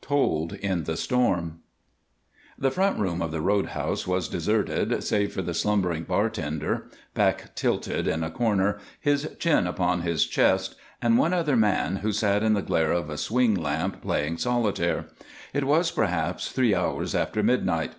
[0.00, 1.58] TOLD IN THE STORM
[2.56, 8.06] The front room of the roadhouse was deserted save for the slumbering bartender, back tilted
[8.06, 12.54] in a corner, his chin upon his chest, and one other man who sat in
[12.54, 15.06] the glare of a swing lamp playing solitaire.
[15.52, 17.94] It was, perhaps, three hours after midnight.